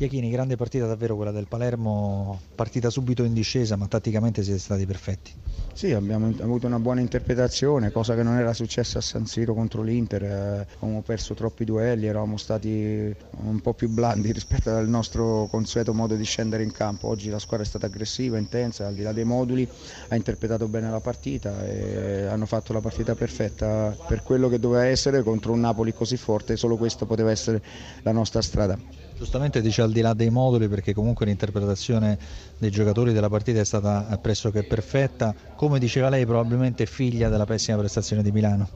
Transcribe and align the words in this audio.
Iachini, 0.00 0.30
grande 0.30 0.54
partita 0.54 0.86
davvero 0.86 1.16
quella 1.16 1.32
del 1.32 1.48
Palermo, 1.48 2.40
partita 2.54 2.88
subito 2.88 3.24
in 3.24 3.32
discesa, 3.32 3.74
ma 3.74 3.88
tatticamente 3.88 4.44
siete 4.44 4.60
stati 4.60 4.86
perfetti. 4.86 5.32
Sì, 5.72 5.92
abbiamo 5.92 6.32
avuto 6.38 6.68
una 6.68 6.78
buona 6.78 7.00
interpretazione, 7.00 7.90
cosa 7.90 8.14
che 8.14 8.22
non 8.22 8.38
era 8.38 8.52
successa 8.52 8.98
a 8.98 9.00
San 9.00 9.26
Siro 9.26 9.54
contro 9.54 9.82
l'Inter, 9.82 10.22
eh, 10.22 10.66
abbiamo 10.76 11.02
perso 11.02 11.34
troppi 11.34 11.64
duelli, 11.64 12.06
eravamo 12.06 12.36
stati 12.36 13.12
un 13.42 13.60
po' 13.60 13.74
più 13.74 13.88
blandi 13.88 14.30
rispetto 14.32 14.70
al 14.70 14.88
nostro 14.88 15.48
consueto 15.50 15.92
modo 15.92 16.14
di 16.14 16.24
scendere 16.24 16.62
in 16.62 16.70
campo. 16.70 17.08
Oggi 17.08 17.28
la 17.28 17.40
squadra 17.40 17.66
è 17.66 17.68
stata 17.68 17.86
aggressiva, 17.86 18.38
intensa, 18.38 18.86
al 18.86 18.94
di 18.94 19.02
là 19.02 19.12
dei 19.12 19.24
moduli, 19.24 19.68
ha 20.08 20.14
interpretato 20.14 20.68
bene 20.68 20.90
la 20.90 21.00
partita 21.00 21.66
e 21.66 22.26
hanno 22.26 22.46
fatto 22.46 22.72
la 22.72 22.80
partita 22.80 23.16
perfetta 23.16 23.96
per 24.06 24.22
quello 24.22 24.48
che 24.48 24.60
doveva 24.60 24.84
essere 24.84 25.24
contro 25.24 25.52
un 25.52 25.58
Napoli 25.58 25.92
così 25.92 26.16
forte, 26.16 26.56
solo 26.56 26.76
questo 26.76 27.04
poteva 27.04 27.32
essere 27.32 27.60
la 28.02 28.12
nostra 28.12 28.42
strada. 28.42 28.78
Giustamente 29.18 29.60
dice 29.60 29.82
al 29.88 29.92
di 29.92 30.00
là 30.00 30.14
dei 30.14 30.30
moduli 30.30 30.68
perché 30.68 30.94
comunque 30.94 31.26
l'interpretazione 31.26 32.18
dei 32.58 32.70
giocatori 32.70 33.12
della 33.12 33.28
partita 33.28 33.58
è 33.58 33.64
stata 33.64 34.16
pressoché 34.22 34.62
perfetta, 34.62 35.34
come 35.56 35.78
diceva 35.78 36.08
lei 36.08 36.24
probabilmente 36.24 36.86
figlia 36.86 37.28
della 37.28 37.46
pessima 37.46 37.78
prestazione 37.78 38.22
di 38.22 38.30
Milano. 38.30 38.68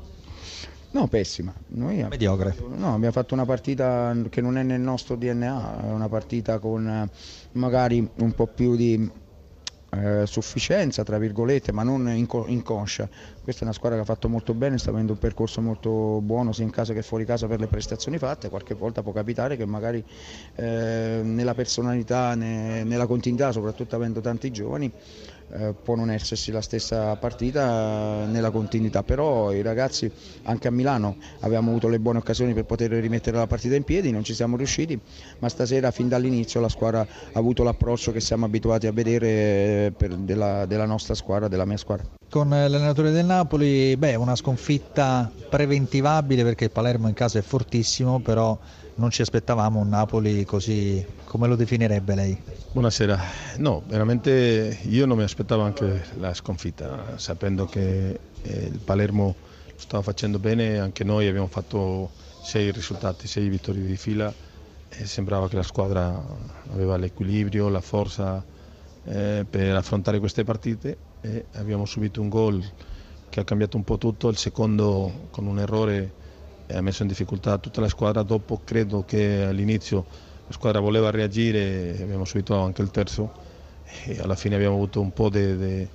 No, 0.92 1.06
pessima. 1.06 1.54
Noi 1.68 2.04
Mediocre. 2.06 2.50
Abbiamo, 2.50 2.74
no, 2.74 2.94
abbiamo 2.94 3.12
fatto 3.12 3.32
una 3.32 3.46
partita 3.46 4.14
che 4.28 4.40
non 4.42 4.58
è 4.58 4.62
nel 4.62 4.80
nostro 4.80 5.16
DNA, 5.16 5.84
è 5.84 5.90
una 5.90 6.08
partita 6.08 6.58
con 6.58 7.08
magari 7.52 8.06
un 8.16 8.32
po' 8.32 8.46
più 8.46 8.76
di 8.76 9.10
eh, 9.94 10.24
sufficienza, 10.26 11.02
tra 11.02 11.18
virgolette, 11.18 11.70
ma 11.70 11.82
non 11.82 12.08
inconscia. 12.08 13.08
Questa 13.42 13.60
è 13.60 13.64
una 13.64 13.74
squadra 13.74 13.98
che 13.98 14.04
ha 14.04 14.06
fatto 14.06 14.28
molto 14.28 14.54
bene, 14.54 14.78
sta 14.78 14.88
avendo 14.88 15.12
un 15.12 15.18
percorso 15.18 15.60
molto 15.60 16.20
buono 16.22 16.52
sia 16.52 16.64
in 16.64 16.70
casa 16.70 16.94
che 16.94 17.02
fuori 17.02 17.26
casa 17.26 17.46
per 17.46 17.60
le 17.60 17.66
prestazioni 17.66 18.16
fatte. 18.16 18.48
Qualche 18.48 18.74
volta 18.74 19.02
può 19.02 19.12
capitare 19.12 19.56
che 19.56 19.66
magari 19.66 20.02
eh, 20.54 21.20
nella 21.22 21.54
personalità, 21.54 22.34
ne, 22.34 22.84
nella 22.84 23.06
continuità, 23.06 23.52
soprattutto 23.52 23.94
avendo 23.94 24.20
tanti 24.20 24.50
giovani, 24.50 24.90
eh, 25.54 25.74
può 25.74 25.94
non 25.94 26.10
esserci 26.10 26.50
la 26.50 26.60
stessa 26.60 27.14
partita 27.16 28.24
nella 28.24 28.50
continuità, 28.50 29.02
però 29.02 29.52
i 29.52 29.62
ragazzi 29.62 30.10
anche 30.44 30.68
a 30.68 30.70
Milano 30.70 31.16
avevamo 31.40 31.70
avuto 31.70 31.88
le 31.88 31.98
buone 31.98 32.18
occasioni 32.18 32.54
per 32.54 32.64
poter 32.64 32.90
rimettere 32.92 33.36
la 33.36 33.46
partita 33.46 33.74
in 33.74 33.84
piedi, 33.84 34.10
non 34.10 34.24
ci 34.24 34.34
siamo 34.34 34.56
riusciti, 34.56 34.98
ma 35.38 35.48
stasera 35.48 35.90
fin 35.90 36.08
dall'inizio 36.08 36.60
la 36.60 36.68
squadra 36.68 37.00
ha 37.00 37.38
avuto 37.38 37.62
l'approccio 37.62 38.12
che 38.12 38.20
siamo 38.20 38.46
abituati 38.46 38.86
a 38.86 38.92
vedere 38.92 39.28
eh, 39.28 40.08
della, 40.18 40.66
della 40.66 40.86
nostra 40.86 41.14
squadra, 41.14 41.48
della 41.48 41.64
mia 41.64 41.76
squadra. 41.76 42.06
Con 42.30 42.48
l'allenatore 42.48 43.10
del 43.10 43.26
Napoli, 43.26 43.94
beh, 43.96 44.14
una 44.14 44.36
sconfitta 44.36 45.30
preventivabile 45.50 46.42
perché 46.44 46.64
il 46.64 46.70
Palermo 46.70 47.08
in 47.08 47.14
casa 47.14 47.38
è 47.38 47.42
fortissimo, 47.42 48.20
però 48.20 48.58
non 48.94 49.10
ci 49.10 49.22
aspettavamo 49.22 49.80
un 49.80 49.88
Napoli 49.88 50.44
così, 50.44 51.04
come 51.24 51.48
lo 51.48 51.56
definirebbe 51.56 52.14
lei? 52.14 52.42
Buonasera, 52.72 53.18
no, 53.58 53.82
veramente 53.86 54.78
io 54.84 55.06
non 55.06 55.16
mi 55.16 55.22
aspettavo 55.22 55.62
anche 55.62 56.04
la 56.18 56.34
sconfitta, 56.34 57.18
sapendo 57.18 57.66
che 57.66 58.20
eh, 58.42 58.66
il 58.66 58.80
Palermo 58.80 59.34
stava 59.76 60.02
facendo 60.02 60.38
bene, 60.38 60.78
anche 60.78 61.04
noi 61.04 61.26
abbiamo 61.26 61.48
fatto 61.48 62.10
sei 62.42 62.70
risultati, 62.70 63.26
sei 63.26 63.48
vittorie 63.48 63.84
di 63.84 63.96
fila 63.96 64.32
e 64.88 65.06
sembrava 65.06 65.48
che 65.48 65.56
la 65.56 65.62
squadra 65.62 66.22
aveva 66.70 66.96
l'equilibrio, 66.96 67.68
la 67.68 67.80
forza 67.80 68.44
eh, 69.04 69.46
per 69.48 69.74
affrontare 69.74 70.18
queste 70.18 70.44
partite 70.44 70.98
e 71.20 71.46
abbiamo 71.54 71.84
subito 71.84 72.20
un 72.20 72.28
gol 72.28 72.64
che 73.28 73.40
ha 73.40 73.44
cambiato 73.44 73.76
un 73.76 73.84
po' 73.84 73.98
tutto, 73.98 74.28
il 74.28 74.36
secondo 74.36 75.28
con 75.30 75.46
un 75.46 75.58
errore 75.58 76.14
ha 76.72 76.80
messo 76.80 77.02
in 77.02 77.08
difficoltà 77.08 77.58
tutta 77.58 77.80
la 77.80 77.88
squadra, 77.88 78.22
dopo 78.22 78.60
credo 78.64 79.04
che 79.04 79.44
all'inizio 79.44 80.04
la 80.46 80.52
squadra 80.52 80.80
voleva 80.80 81.10
reagire, 81.10 81.98
abbiamo 82.02 82.24
subito 82.24 82.58
anche 82.58 82.82
il 82.82 82.90
terzo 82.90 83.30
e 84.04 84.18
alla 84.20 84.34
fine 84.34 84.54
abbiamo 84.54 84.74
avuto 84.74 85.00
un 85.00 85.12
po' 85.12 85.28
di 85.28 85.86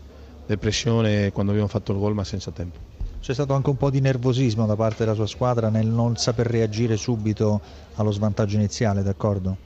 pressione 0.59 1.31
quando 1.31 1.51
abbiamo 1.51 1.69
fatto 1.69 1.91
il 1.91 1.99
gol 1.99 2.13
ma 2.13 2.23
senza 2.23 2.51
tempo. 2.51 2.79
C'è 3.19 3.33
stato 3.33 3.53
anche 3.53 3.69
un 3.69 3.77
po' 3.77 3.89
di 3.89 3.99
nervosismo 3.99 4.65
da 4.65 4.75
parte 4.75 5.03
della 5.03 5.15
sua 5.15 5.25
squadra 5.27 5.69
nel 5.69 5.87
non 5.87 6.15
saper 6.15 6.47
reagire 6.47 6.95
subito 6.95 7.59
allo 7.95 8.11
svantaggio 8.11 8.55
iniziale, 8.55 9.03
d'accordo? 9.03 9.57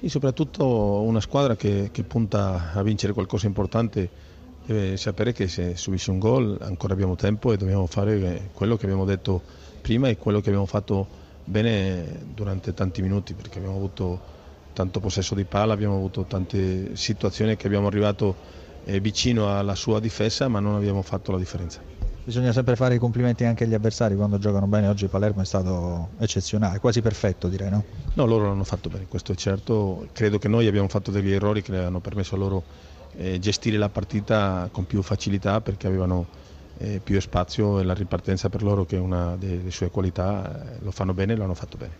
E 0.00 0.08
soprattutto 0.08 1.02
una 1.02 1.20
squadra 1.20 1.54
che, 1.54 1.90
che 1.92 2.02
punta 2.02 2.72
a 2.72 2.82
vincere 2.82 3.12
qualcosa 3.12 3.42
di 3.42 3.48
importante 3.48 4.08
deve 4.66 4.96
sapere 4.96 5.32
che 5.32 5.48
se 5.48 5.76
subisce 5.76 6.10
un 6.10 6.18
gol 6.18 6.56
ancora 6.60 6.92
abbiamo 6.92 7.16
tempo 7.16 7.52
e 7.52 7.56
dobbiamo 7.56 7.86
fare 7.86 8.50
quello 8.52 8.76
che 8.76 8.84
abbiamo 8.84 9.04
detto 9.04 9.42
prima 9.80 10.08
e 10.08 10.16
quello 10.16 10.40
che 10.40 10.48
abbiamo 10.48 10.66
fatto 10.66 11.06
bene 11.44 12.24
durante 12.34 12.74
tanti 12.74 13.02
minuti 13.02 13.34
perché 13.34 13.58
abbiamo 13.58 13.76
avuto 13.76 14.38
tanto 14.72 15.00
possesso 15.00 15.34
di 15.34 15.44
palla, 15.44 15.72
abbiamo 15.72 15.96
avuto 15.96 16.24
tante 16.24 16.94
situazioni 16.96 17.56
che 17.56 17.66
abbiamo 17.66 17.88
arrivato 17.88 18.34
eh, 18.84 19.00
vicino 19.00 19.56
alla 19.56 19.74
sua 19.74 20.00
difesa 20.00 20.48
ma 20.48 20.60
non 20.60 20.74
abbiamo 20.74 21.02
fatto 21.02 21.32
la 21.32 21.38
differenza. 21.38 21.80
Bisogna 22.22 22.52
sempre 22.52 22.76
fare 22.76 22.94
i 22.94 22.98
complimenti 22.98 23.44
anche 23.44 23.64
agli 23.64 23.74
avversari 23.74 24.14
quando 24.14 24.38
giocano 24.38 24.66
bene, 24.66 24.88
oggi 24.88 25.06
Palermo 25.08 25.40
è 25.40 25.44
stato 25.44 26.10
eccezionale, 26.18 26.78
quasi 26.78 27.00
perfetto 27.00 27.48
direi 27.48 27.70
no? 27.70 27.82
No, 28.14 28.26
loro 28.26 28.46
l'hanno 28.46 28.62
fatto 28.62 28.88
bene, 28.88 29.06
questo 29.08 29.32
è 29.32 29.34
certo, 29.34 30.06
credo 30.12 30.38
che 30.38 30.46
noi 30.46 30.66
abbiamo 30.66 30.86
fatto 30.86 31.10
degli 31.10 31.32
errori 31.32 31.62
che 31.62 31.76
hanno 31.76 32.00
permesso 32.00 32.34
a 32.34 32.38
loro 32.38 32.62
eh, 33.12 33.38
gestire 33.38 33.76
la 33.76 33.90
partita 33.90 34.68
con 34.70 34.86
più 34.86 35.02
facilità 35.02 35.60
perché 35.60 35.86
avevano 35.86 36.28
eh, 36.74 37.00
più 37.00 37.20
spazio 37.20 37.80
e 37.80 37.84
la 37.84 37.94
ripartenza 37.94 38.48
per 38.48 38.62
loro 38.62 38.84
che 38.84 38.96
è 38.96 39.00
una 39.00 39.36
delle 39.36 39.70
sue 39.70 39.90
qualità, 39.90 40.74
eh, 40.76 40.80
lo 40.80 40.90
fanno 40.90 41.14
bene 41.14 41.32
e 41.32 41.36
lo 41.36 41.44
hanno 41.44 41.54
fatto 41.54 41.76
bene. 41.76 41.98